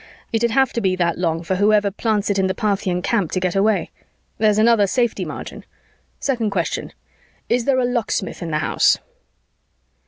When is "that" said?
0.95-1.19